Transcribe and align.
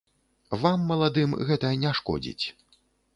Вам, 0.61 0.87
маладым, 0.91 1.35
гэта 1.49 1.69
не 1.83 1.91
шкодзіць. 1.99 2.45